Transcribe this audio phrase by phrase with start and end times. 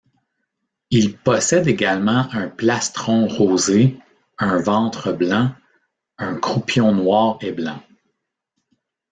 [0.89, 3.99] Il possède également un plastron rosé,
[4.39, 5.51] un ventre blanc,
[6.17, 7.79] un croupion noir et blanc.